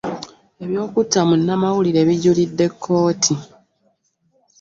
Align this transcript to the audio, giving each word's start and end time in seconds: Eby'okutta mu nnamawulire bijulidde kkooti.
Eby'okutta 0.63 1.19
mu 1.27 1.35
nnamawulire 1.39 2.01
bijulidde 2.09 2.65
kkooti. 2.73 3.35